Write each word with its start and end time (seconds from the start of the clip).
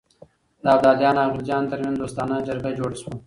د 0.63 0.65
ابدالیانو 0.75 1.21
او 1.23 1.31
غلجیانو 1.35 1.71
ترمنځ 1.71 1.95
دوستانه 1.97 2.35
جرګه 2.47 2.71
جوړه 2.79 2.95
شوه. 3.01 3.13